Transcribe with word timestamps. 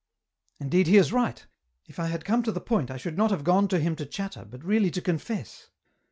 "Indeed 0.59 0.87
he 0.87 0.97
is 0.97 1.13
right; 1.13 1.45
if 1.85 1.99
I 1.99 2.07
had 2.07 2.25
come 2.25 2.41
to 2.41 2.51
the 2.51 2.59
point 2.59 2.89
I 2.89 2.97
should 2.97 3.15
not 3.19 3.29
have 3.29 3.43
gone 3.43 3.67
to 3.67 3.79
him 3.79 3.95
to 3.97 4.05
chatter, 4.07 4.45
but 4.49 4.65
really 4.65 4.89
to 4.89 4.99
confess. 4.99 5.69